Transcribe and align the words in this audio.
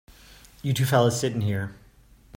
You 0.63 0.73
two 0.73 0.85
fellas 0.87 1.19
sit 1.21 1.33
in 1.33 1.41
here. 1.41 1.75